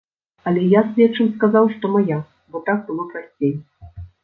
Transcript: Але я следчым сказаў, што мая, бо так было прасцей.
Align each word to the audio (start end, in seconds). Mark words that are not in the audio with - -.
Але 0.51 0.61
я 0.71 0.79
следчым 0.87 1.27
сказаў, 1.35 1.69
што 1.75 1.93
мая, 1.97 2.19
бо 2.55 2.65
так 2.73 2.79
было 2.91 3.09
прасцей. 3.15 3.57